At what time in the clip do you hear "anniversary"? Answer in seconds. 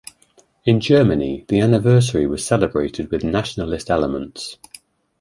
1.59-2.25